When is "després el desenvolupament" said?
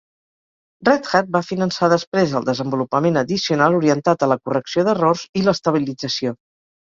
1.93-3.21